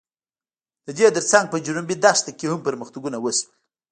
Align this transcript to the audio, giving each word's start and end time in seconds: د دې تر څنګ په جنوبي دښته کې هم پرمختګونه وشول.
د 0.85 0.87
دې 0.97 1.07
تر 1.15 1.23
څنګ 1.31 1.45
په 1.49 1.57
جنوبي 1.65 1.95
دښته 2.03 2.31
کې 2.37 2.45
هم 2.51 2.59
پرمختګونه 2.67 3.17
وشول. 3.19 3.51